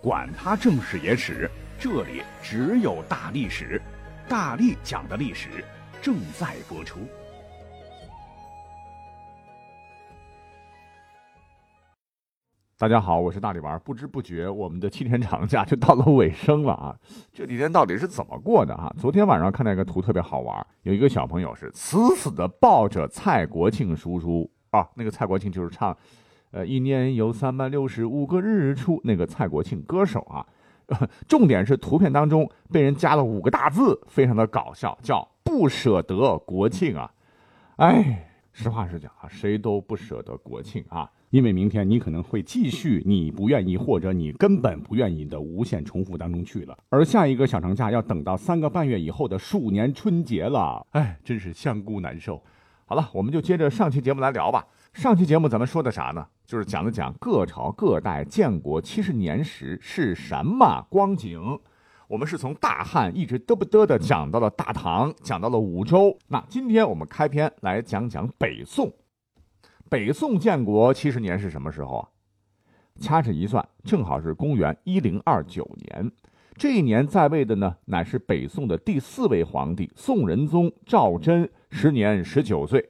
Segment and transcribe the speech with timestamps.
[0.00, 3.82] 管他正史野史，这里只有大历史，
[4.28, 5.48] 大力讲的历史
[6.00, 7.00] 正在播出。
[12.78, 13.76] 大家好，我是大力丸。
[13.80, 16.96] 不知不觉，我们的七天长假就到了尾声了啊！
[17.32, 18.94] 这几天到底是怎么过的啊？
[19.00, 25.96] 昨天晚上看到一个图特别好玩，有一个小朋友是死死的抱着蔡国庆叔叔啊，那个蔡国庆就是唱。
[26.50, 30.46] 呃，一年有三百六十五个日出，那个蔡国庆歌手啊，
[31.26, 37.12] 重点是图片当中被人加了五个大字，非常的搞笑，叫不舍得国庆啊。
[37.76, 52.42] 哎，实话实讲啊，谁都不舍得国庆啊，因为明天你可能会继续你不愿意或者你根本不愿意的无限重复当中去了，而下一个小长假要等到三个半月以后的鼠年春节了，哎，真是香菇难受。
[52.86, 54.66] 好了，我们就接着上期节目来聊吧。
[54.92, 56.26] 上期节目咱们说的啥呢？
[56.44, 61.58] 就是讲了讲各朝各代建国七十年时是什么光景。
[62.08, 66.16] 我们是从大汉一直嘚不嘚的讲到了大唐，讲到了五周。
[66.26, 68.92] 那今天我们开篇来讲讲北宋。
[69.88, 72.08] 北宋建国七十年是什么时候啊？
[73.00, 76.10] 掐指一算，正好是公元一零二九年。
[76.56, 82.84] 这一年在位的呢，乃是北宋的第四位皇帝宋仁宗赵祯，时年十九岁。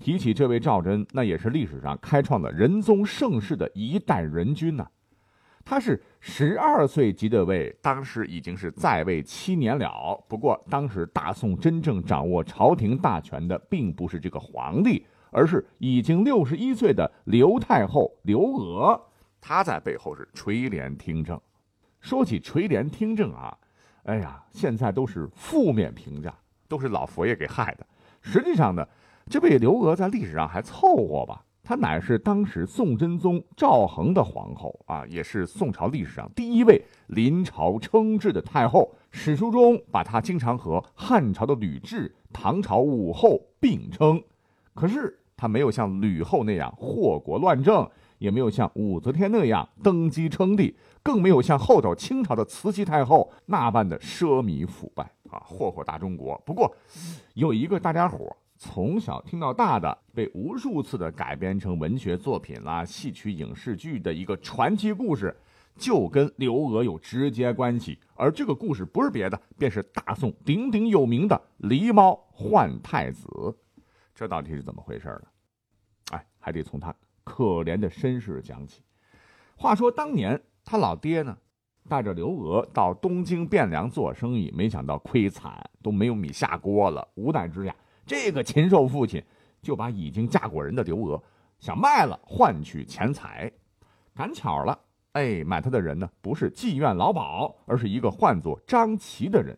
[0.00, 4.88] 提起这位赵祯，那也是历史上开创了仁宗盛世的一代仁君呐。
[5.62, 10.18] 他是十二岁即的位，当时已经是在位七年了。
[10.26, 18.98] 不过，当时大宋真正掌握朝廷大权的，并不是这个皇帝，而是已经六十一岁的刘太后刘娥。
[19.38, 21.38] 她在背后是垂帘听政。
[22.00, 23.54] 说起垂帘听政啊，
[24.04, 26.34] 哎呀，现在都是负面评价，
[26.66, 27.86] 都是老佛爷给害的。
[28.22, 28.88] 实际上呢。
[29.28, 31.44] 这位刘娥在历史上还凑合吧？
[31.62, 38.92] 她乃是当时宋真宗赵恒的皇后啊，也是宋朝历史上第一位临朝称制的太后。
[39.12, 44.20] 史书中把她经常和汉朝的吕雉、唐朝武后并称。
[44.74, 47.88] 可是她没有像吕后那样祸国乱政，
[48.18, 56.40] 也没有像武则天那样登基称帝，更没有像后头清朝的慈禧太后那般的奢靡腐败啊，祸祸大中国。
[56.44, 56.74] 不过
[57.34, 58.36] 有一个大家伙。
[58.62, 65.34] 从小听到大的，被无数次的改编成文学作品啦、戏曲、影视剧的一个传奇故事，
[65.76, 67.98] 就跟刘娥有直接关系。
[68.14, 73.26] 而这个故事不是别的，便是大宋鼎鼎有名的狸猫换太子。
[74.14, 75.22] 这到底是怎么回事呢？
[76.10, 76.94] 哎，还得从他
[77.24, 78.82] 可怜的身世讲起。
[79.56, 81.34] 话说当年他老爹呢，
[81.88, 87.08] 带着刘娥到东京汴梁做生意，没想到亏惨，都没有米下锅了。
[87.14, 87.74] 无奈之下。
[88.10, 89.22] 这个禽兽父亲
[89.62, 91.22] 就把已经嫁过人的刘娥
[91.60, 93.48] 想卖了，换取钱财。
[94.16, 94.76] 赶巧了，
[95.12, 99.56] 哎，买他的人呢，不是妓院老鸨，而是一个唤作张琪的人。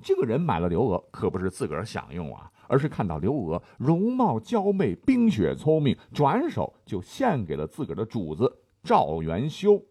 [0.00, 9.82] 这个人买了刘娥，可不是自个儿享用啊，而是看到刘娥容貌娇媚、冰雪聪明，转手就献给了自个儿的主子赵元修。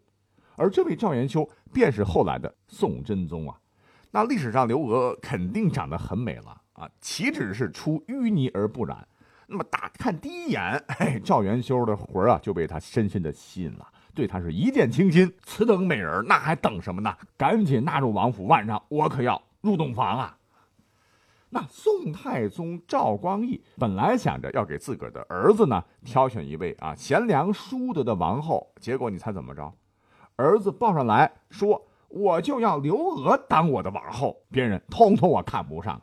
[0.56, 3.60] 而这位赵元修便是后来的宋真宗啊。
[4.12, 6.62] 那历史上刘娥肯定长得很美了。
[6.78, 9.08] 啊，岂止是出淤泥而不染？
[9.48, 15.34] 那么打看第一眼，嘿，赵元修的魂儿啊就被他深深的吸引了，对他是一见倾心。
[15.44, 17.16] 此等美人，那还等什么呢？
[17.36, 20.38] 赶紧纳入王府，晚上我可要入洞房啊！
[21.50, 29.74] 那宋太宗赵光义本来想着要给自个儿的儿子呢挑选一位啊贤良淑德的王后，结果你猜怎么着？
[30.36, 36.00] 儿子报上来说，我就要刘娥当我的王后，别人通通我看不上。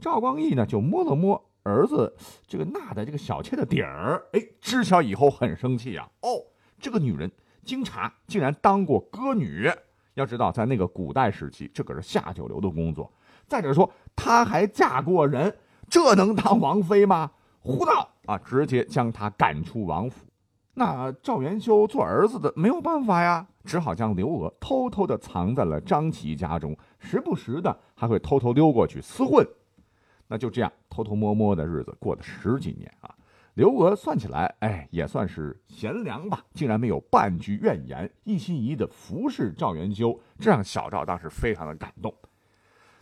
[0.00, 2.16] 赵光义呢，就摸了摸儿子
[2.46, 6.08] 这个纳的这个小妾的底儿，哎，知晓以后很生气啊。
[6.22, 6.40] 哦，
[6.78, 7.30] 这个女人
[7.62, 9.70] 经查竟然当过歌女。
[10.14, 13.10] 要知道，在那个古代时期，这可是下九流的工作。
[13.46, 15.54] 再者说，她还嫁过人，
[15.88, 17.30] 这能当王妃吗？
[17.60, 18.38] 胡闹啊！
[18.38, 20.26] 直接将她赶出王府。
[20.74, 29.46] 那赵元修做儿子的没有办法呀，只好将刘娥偷偷的藏在了张琪家中，时不时的还会偷偷溜过去厮混。
[30.30, 33.12] 那就这样偷偷摸摸的日子过了十几年啊，
[33.54, 42.14] 刘娥算起来，哎，也算是贤良吧，竟然没有半句怨言，一心一意的服侍赵元修，这让小赵当时非常的感动。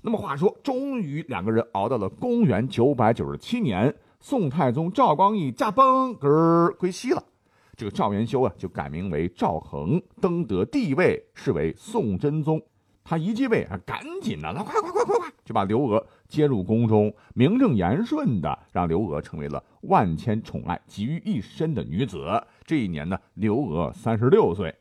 [0.01, 7.23] 那么话说，终于两个人熬到了公元九百九十七年，宋太宗赵光义驾崩，嗝归西了，
[7.77, 12.59] 这个赵元修啊就改名为赵恒，登得帝位，是为宋真宗。
[13.09, 22.39] 他一继位啊，赶紧的，来快快快快快，就把刘娥接入宫中，名正言顺的让刘娥成为了万千宠爱集于一身的女子。
[22.67, 24.75] 这一年呢，刘娥三十六岁。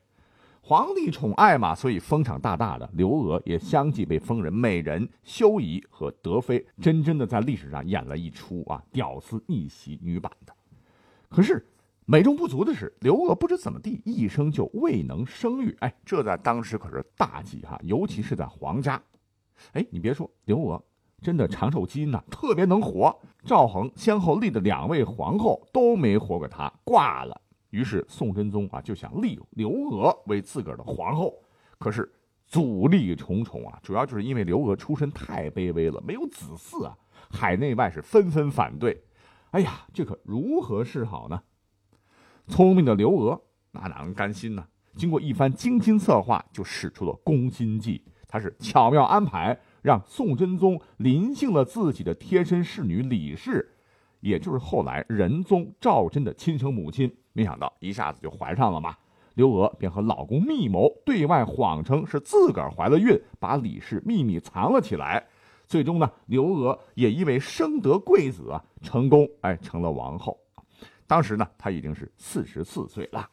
[0.61, 2.89] 皇帝宠爱嘛，所以封赏大大的。
[2.91, 10.53] 刘娥也相继被封人美人、修仪和德妃，真真的在历史上演了一出啊屌丝逆袭女版的。
[11.29, 11.65] 可是
[12.09, 15.75] 美中不足的是，刘娥不知怎么地，一生就未能生育。
[15.81, 19.03] 哎，这在当时可是大忌哈，尤其是在皇家。
[19.73, 20.81] 哎，你别说，刘娥
[21.21, 23.13] 真的长寿基因呐，特别能活。
[23.43, 27.41] 赵恒先后立的两位皇后都没活过她，挂了。
[27.71, 31.33] 于是宋真宗啊就想立刘娥为自个儿的皇后，
[31.77, 32.09] 可是
[32.45, 33.77] 阻力重重啊！
[33.83, 36.97] 主要就是因为刘娥出身太卑微了，没有子嗣啊，
[37.29, 39.03] 海内外是纷纷反对。
[39.51, 41.41] 哎呀，这可如何是好呢？
[42.47, 43.41] 聪明的刘娥
[43.71, 44.65] 那哪能甘心呢？
[44.95, 48.03] 经过一番精心策划，就使出了攻心计。
[48.27, 53.75] 他是巧妙安排，让宋真宗临幸了自己的贴身侍女李氏，
[54.21, 57.13] 也就是后来仁宗赵祯的亲生母亲。
[57.33, 58.95] 没想到一下子就怀上了嘛，
[59.35, 65.27] 刘娥便和老公密谋，对外谎称是自个儿怀了孕，把李氏秘密藏了起来。
[65.67, 70.39] 最终呢，刘娥也因为生得贵子啊，成功哎成了王后。
[71.07, 73.27] 当时呢，他已经是四十四岁了。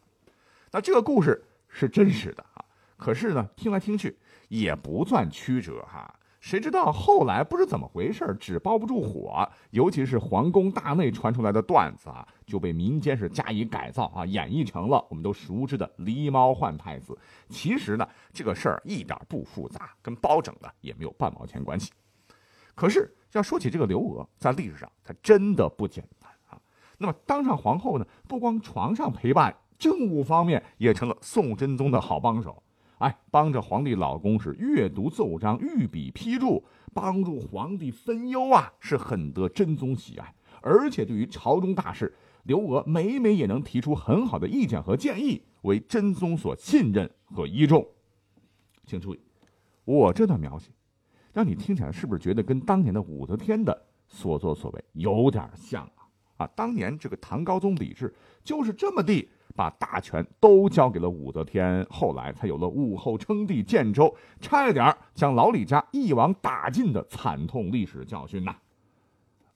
[0.71, 2.65] 那这个故事是真实的啊，
[2.97, 4.17] 可是呢，听来听去
[4.49, 6.15] 也不算曲折哈。
[6.41, 17.17] 谁知道后来不知怎么回事，纸包不住火，尤其是皇宫大内传出来的段子啊，就被民间是加以改造啊，演绎成了我们都熟知的狸猫换太子。
[17.49, 21.91] 其实呢，这个事儿一点不复杂，跟包拯的也没有半毛钱关系。
[22.75, 26.24] 可是要说起这个刘娥，在历史上她真的不简单。
[26.99, 32.63] 那么当上皇后呢，不光床上陪伴，政务方面也成了宋真宗的好帮手。
[32.99, 36.65] 哎，帮着皇帝老公是阅读奏章、御笔批注，
[36.95, 40.35] 帮助皇帝分忧啊，是很得真宗喜爱。
[40.63, 42.15] 而且对于朝中大事，
[42.45, 47.87] 刘娥每每也能提出很好的意见和建议，为真宗所信任和倚重。
[48.87, 49.21] 请注意，
[49.85, 50.71] 我这段描写，
[51.33, 56.04] 让你听起来是不是觉得跟当年的武则天的所作所为有点像啊？
[56.37, 59.29] 啊，当年这个唐高宗李治就是这么地。
[59.57, 68.57] 把大权都交给了武则天，后来才有了武后称帝建州，差一点将老李家一网打尽的惨痛历史教训呐。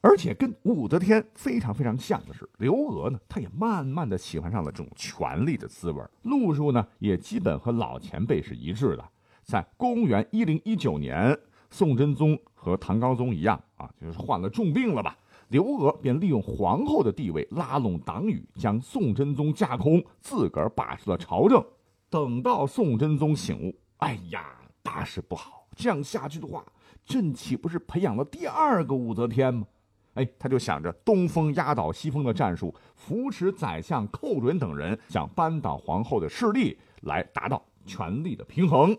[0.01, 9.05] 而且跟武则天非常非常像的是，刘娥呢，她也慢慢的喜欢上了这种权力的滋味，路数呢也基本和老前辈是一致的。
[9.43, 11.37] 在公元一零一九年，
[11.71, 15.19] 宋真宗和唐高宗一样啊，就是患了重病了吧。
[15.49, 21.65] 刘娥便利用皇后的地位拉拢党羽，将宋真宗架空，自个儿把持了朝政。
[22.11, 25.67] 等到宋真宗醒悟，哎呀，大事不好！
[25.75, 26.65] 这样下去的话，
[27.05, 29.67] 朕岂不是培养了第二个武则天吗？
[30.15, 38.97] 哎，他就想着东风压倒西风的战术，扶持宰相寇准等人，想扳倒皇后的势力，来达到权力的平衡。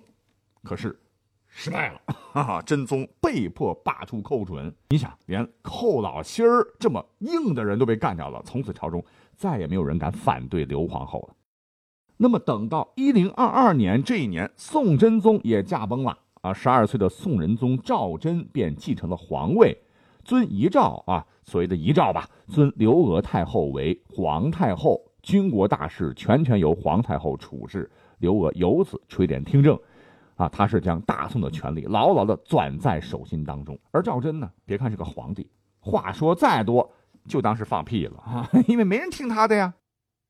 [0.63, 0.99] 可是。
[1.49, 1.99] 失败了，
[2.31, 2.61] 哈 哈！
[2.61, 4.73] 真宗被迫罢黜寇准。
[4.89, 9.03] 你想，连寇老心儿这么硬的人都被干掉了，从此朝中
[9.35, 11.35] 再也没有人敢反对刘皇后了。
[12.17, 16.53] 那么，等到一零二二年这一年，宋真宗也驾崩了啊！
[16.53, 19.77] 十二岁的宋仁宗赵祯便继承了皇位，
[20.23, 29.77] 尊遗诏啊，所谓的遗诏吧，尊刘娥太后为皇太后，军国大事全权由皇太后处置，刘娥由此垂帘听政。
[30.39, 36.89] 啊，他是将大宋的权力牢牢的攥在手心当中，而赵祯呢，别看是个皇帝，话说再多，
[37.27, 39.73] 就当是放屁了啊， 因为没人听他的呀。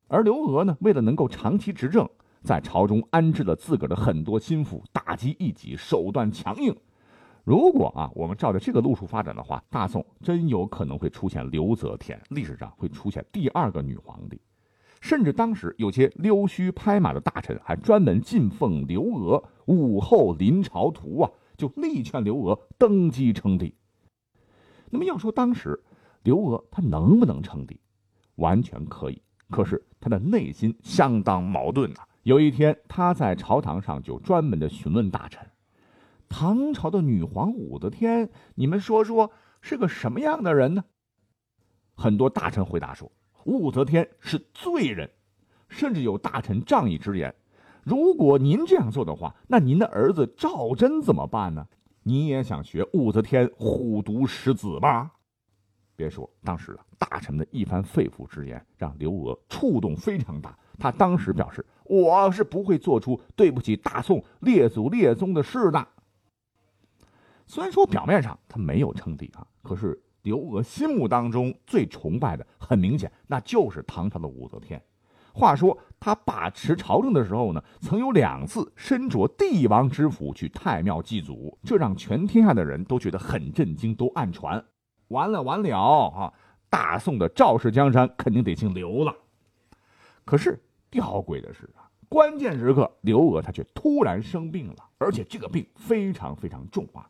[0.08, 2.10] 而刘娥呢，为了能够长期执政，
[2.44, 6.76] 在朝中安置了自个儿的很多心腹，打击异己，手段强硬。
[7.44, 14.42] 如果啊，我们照着这个路数发展的话，大宋真有可能会出现刘则天，历史上会出现第二个女皇帝。
[15.02, 23.74] 甚至当时有些溜须拍马的大臣，还专门进奉刘娥武后临朝图啊，就力劝刘娥登基称帝。
[24.90, 25.82] 那么要说当时
[26.24, 27.80] 刘娥她能不能称帝，
[28.36, 29.22] 完全可以。
[29.50, 32.08] 可是她的内心相当矛盾啊。
[32.24, 35.48] 有一天，她在朝堂上就专门的询问大臣
[36.28, 40.84] ：“唐朝的女皇武则天，你们说说是个什么样的人呢？”
[41.96, 43.12] 很多大臣回答说。
[43.46, 45.10] 武则天是罪人，
[45.68, 47.34] 甚至有大臣仗义直言
[47.84, 51.66] ：“如果您这样做的话，那您的儿子赵祯怎么办呢？
[52.04, 55.12] 你也想学武则天虎毒食子吗？”
[55.96, 60.58] 别说，当时大臣的一番肺腑之言，让刘娥触动非常大。
[60.78, 65.88] 他当时表示：“我是不会做出对不起大宋列祖列宗的事的。”
[67.48, 70.00] 虽然说表面上他没有称帝啊，可是。
[70.24, 74.82] 刘娥心目当中最崇拜的，很明显，那就是唐朝的武则天。
[75.34, 84.64] 话说他把持朝政的时候呢，曾有两次身着帝王之服去太庙祭祖，这让全天下的人都觉得很震惊，都暗传：
[85.10, 86.34] 完了完了啊！
[86.70, 89.16] 大宋的赵氏江山肯定得姓刘了。
[90.26, 90.60] 可是
[90.90, 97.10] 吊诡的是啊，关键时刻刘娥她却突然生病了，而且这个病非常非常重啊。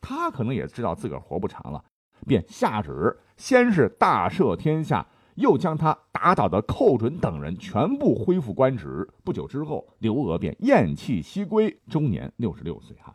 [0.00, 1.84] 他可能也知道自个儿活不长了，
[2.26, 9.08] 便下旨先是大赦天下，又将他打倒的寇准等人全部恢复官职。
[9.24, 13.14] 不久之后，刘娥便咽气西归，终年六十六岁哈。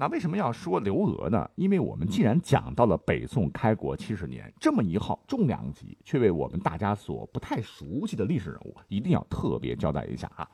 [0.00, 1.50] 那为什么要说刘娥呢？
[1.56, 10.48] 因为我们既然讲到了北宋开国七十年这么一号重量级，却为我们大家所不太熟悉的历史人物，一定要特别交代一下啊。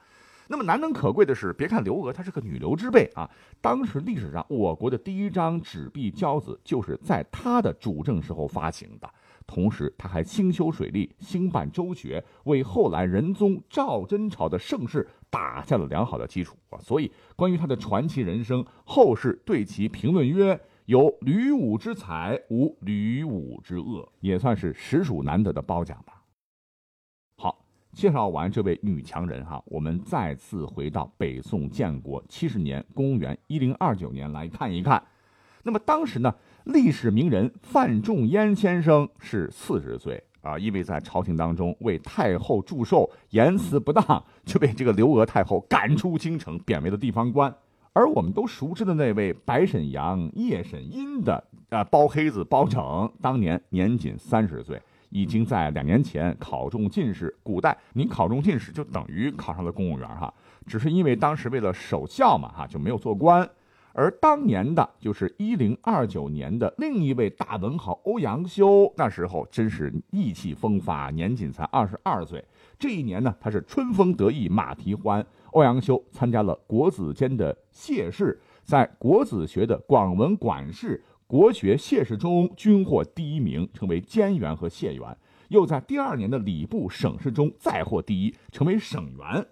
[0.49, 9.11] 那么难能可贵的是，别看刘娥她是个女流之辈啊，当时历史上我国的第一张纸币交子就是在她的主政时候发行的。
[9.47, 16.79] 同时，他还兴修水利，兴办州学，为后来仁宗赵祯朝的盛世打下了良好的基础啊。
[16.81, 26.23] 所以，关于他的传奇人生，后世对其评论曰：“有吕武之才，无吕武之恶”，也算是实属难得的褒奖吧。
[27.95, 35.03] 介绍完这位女强人哈，我们再次回到北宋建国七十年，公元一零二九年来看一看。
[35.63, 36.35] 那么当时呢？
[36.65, 47.55] 历史名人范仲淹先生是四十岁啊，因为在朝廷当中为太后祝寿，言辞不当，就被这个刘娥太后赶出京城，贬为了地方官。
[47.93, 54.81] 而我们都熟知的那位白沈阳、叶沈阴的啊包黑子包拯，当年年仅三十岁，
[55.15, 57.33] 已经在两年前考中进士。
[57.45, 60.33] 古代你考中进士就等于考上了公务员哈，
[60.67, 63.49] 只是因为当时为了守孝嘛哈，就没有做官。
[63.97, 72.45] 而当年的就是一零二九年的另一位大文豪欧阳修，那时候真是意气风发，年仅才二十二岁。
[72.77, 75.25] 这一年呢，他是春风得意马蹄欢。
[75.53, 85.17] 欧阳修参加了国子监的谢试，在国子学的广文馆试、国学谢试中均获第一名，成为监员和谢员。
[85.49, 89.47] 又在第二年的礼部省试中再获第一，成为省员。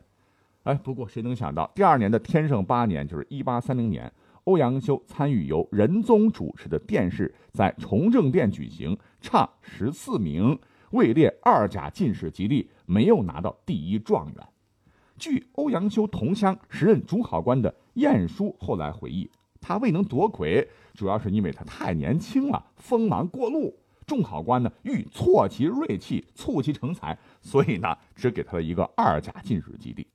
[0.64, 4.12] 哎，不过谁能想到，第二年的天圣八年，就是一八三零年。
[4.44, 10.58] 欧阳修参与由仁宗主持的殿试，在崇政殿举行，差十四名，
[10.90, 14.36] 位列二甲进士及第，没有拿到第一状元。
[15.16, 19.30] 据欧阳修同乡时任主考官的晏殊后来回忆，
[19.62, 23.74] 他未能夺魁，主要是因为他太年轻了，锋芒过露。
[24.04, 30.06] 众考官呢欲挫其锐气，促其成才，所以呢只给他了一个二甲进士及第。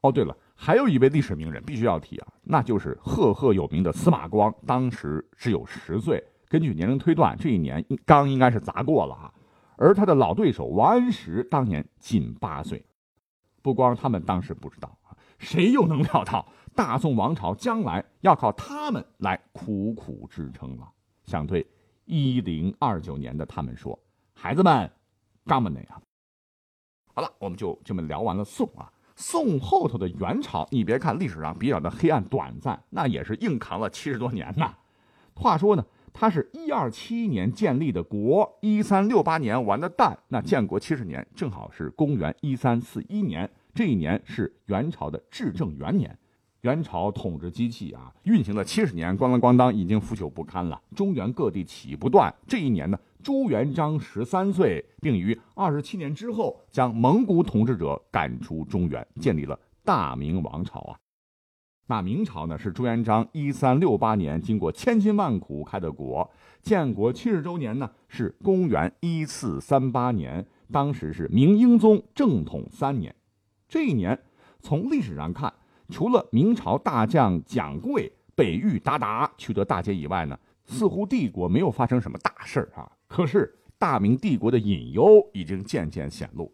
[0.00, 0.34] 哦，对了。
[0.54, 6.22] 还有一位历史名人必须要提啊，那就是赫赫有名的司马光，当时只有十岁。
[6.48, 9.34] 根据年龄推断，这一年刚应该是砸过了啊。
[9.76, 12.84] 而他的老对手王安石当年仅八岁。
[13.62, 20.88] 不光他们当时不知道啊，谁又能料到大宋王朝将来要靠他们来苦苦支撑了？
[21.24, 21.66] 想对
[22.04, 23.98] 一零二九年的他们说
[24.34, 24.90] ：“孩子们，
[25.44, 26.02] 干嘛呢呀？”
[27.14, 28.90] 好了，我们就这么聊完了宋啊。
[29.14, 34.74] 宋后头的元朝，你别看历史上比较的黑暗短暂，那也是硬扛了七十多年呐。
[35.34, 46.18] 话说呢，他是一二七年建立的国，一三六八年完的蛋，那建国七十年正好是公元一三四一年，这一年是元朝的至正元年。
[46.62, 50.80] 元朝统治机器啊，运行了七十年，咣当咣当，已经腐朽不堪了。
[50.94, 52.98] 中原各地起义不断，这一年呢。
[53.20, 60.96] 朱元璋十三岁，并于二十七年之后将蒙古统治者赶出中原，建立了大明王朝啊。
[61.86, 66.28] 那明朝呢，是朱元璋一三六八年经过千辛万苦开的国。
[66.62, 73.12] 建国七十周年呢，是公元一四三八年，当时是明英宗正统三年。
[73.68, 74.16] 这一年，
[74.60, 75.52] 从历史上看，
[75.92, 82.90] 除了明朝大将蒋贵北域鞑靼取得大捷以外呢，似乎帝国没有发生什么大事儿啊。
[83.06, 86.50] 可是大明帝国的隐忧已经渐渐显露，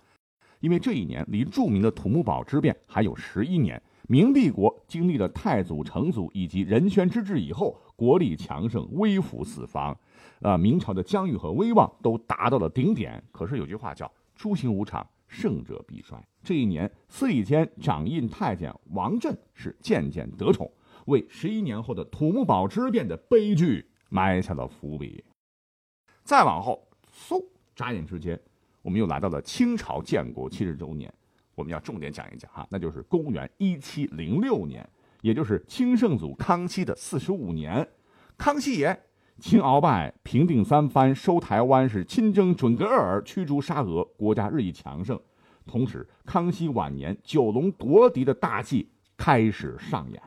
[0.58, 3.80] 因为这一年离著名的土木堡之变还有十一年。
[4.08, 9.94] 明帝国经历了太祖、成祖以及仁宣之治以后，国力强盛，威服四方，
[10.40, 13.22] 啊，明朝的疆域和威望都达到了顶点。
[13.30, 16.20] 可是有句话叫“诸行无常，胜者必衰”。
[16.42, 20.68] 这一年，司礼监掌印太监王振是渐渐得宠，
[21.06, 25.22] 为十一年后的土木堡之变的悲剧埋下了伏笔。
[26.24, 27.44] 再往后，嗖，
[27.76, 28.40] 眨眼之间，
[28.82, 31.12] 我们又来到了清朝建国七十周年。
[31.54, 34.88] 我们要重点讲一讲哈，那就是公元一七零六年，
[35.22, 37.86] 也就是清圣祖康熙的四十五年。
[38.36, 38.98] 康熙爷
[39.40, 45.18] 清鳌拜，平定三藩，收台湾，是亲征准噶尔，驱逐沙俄，国家日益强盛。
[45.64, 50.20] 同时，康熙晚年九龙夺嫡的大戏开始上演。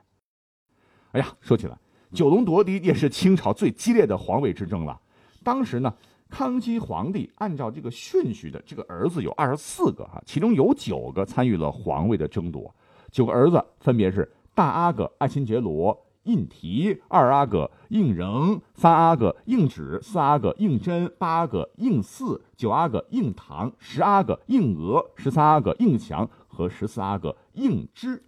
[1.11, 1.77] 哎呀，说起来，
[2.13, 4.97] 九龙夺嫡也是清朝最激烈的皇位之争了。
[5.43, 5.93] 当时呢，
[6.29, 12.73] 康熙皇帝按照这个顺序的这个儿子有二十四个哈，其中有九个参与了皇位的争夺。
[13.11, 15.97] 九个儿子分别是大阿哥爱新觉罗。
[16.23, 28.23] 胤禔，二阿哥胤禛，三阿哥胤祉，四阿哥胤禛，八阿哥胤祀，九阿哥胤堂，十阿哥胤额，十三阿哥胤祥和十四阿哥胤支。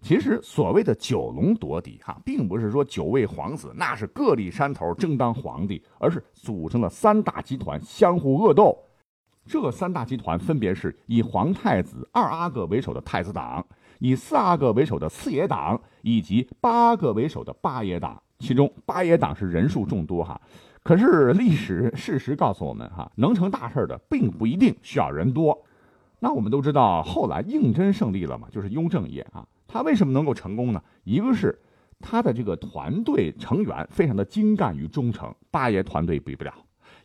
[0.00, 8.78] 其实所谓的九龙夺嫡，哈，并不是说九位皇子那是各立山头争当皇帝，而是组成了三大集团相互恶斗。
[9.44, 13.66] 这三大集团分别是以皇太子二阿哥为首的太子党。
[13.98, 20.40] 以四阿哥为首的四爷党，以及八阿哥为首的八爷党，其中八爷党是人数众多哈。
[20.82, 25.58] 可是历史事实告诉我们哈，能成大事的并不一定需要人多。
[26.20, 29.46] 那我们都知道，后来胤禛胜利了嘛，就是雍正爷啊。
[29.66, 30.82] 他为什么能够成功呢？
[31.04, 31.56] 一个是
[32.00, 36.50] 他的这个团队成员非常的精干与忠诚，八爷团队比不了；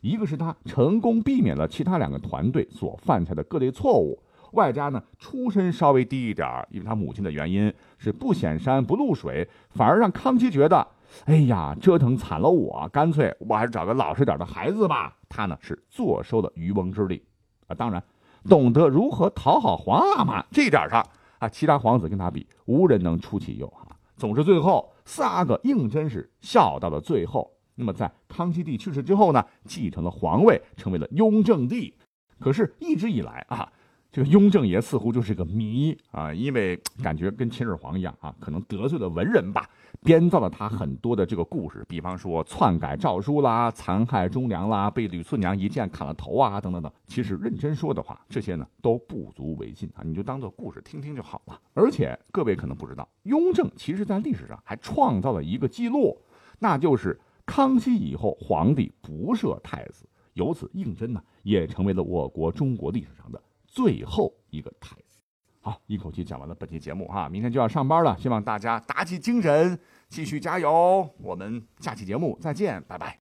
[0.00, 4.18] 一个是他成功避免了其他两个团队所犯下的各类错误。
[4.54, 10.86] 外加呢，出身稍微低一点因为他母亲的原因是不显山不露水，反而让康熙觉得，
[11.26, 15.16] 哎呀，折腾惨了我，干脆我还是找个老实点的孩子吧。
[15.28, 17.22] 他呢是坐收了渔翁之利，
[17.66, 18.02] 啊，当然
[18.48, 21.04] 懂得如何讨好皇阿玛这点上
[21.38, 23.96] 啊，其他皇子跟他比，无人能出其右啊。
[24.16, 27.50] 总之，最后四阿哥胤禛是笑到了最后。
[27.74, 31.92] 那么在康熙帝去世之后呢，继承了皇位，成为了雍正帝。
[32.38, 33.72] 可是，一直以来啊。
[34.14, 39.68] 这个雍正爷似乎就是个谜啊，因为感觉跟秦始皇一样啊，可能得罪了文人吧，
[40.02, 46.92] 编造了他很多的这个故事，比方说篡改诏书啦、残害忠良啦、被吕四娘一剑砍了头啊，等等等。
[47.08, 51.60] 其实认真说的话，这些呢都不足为信啊，你就当做故事听听就好了。
[51.72, 56.16] 而且各位可能不知道，雍正其实在历史上还创造了一个记录，
[56.60, 63.42] 那就是康熙以后皇帝不设太子，由此胤禛呢也成为了我国中国历史上的。
[63.74, 65.18] 最后一个台词，
[65.60, 69.76] 好，一口气讲完了本期节目哈，明天就要上班了，希望大家打起精神，
[70.08, 73.12] 继续加油，我们下期节目再见，拜拜。